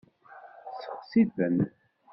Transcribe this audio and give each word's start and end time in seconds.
Sexsi-ten. 0.83 1.57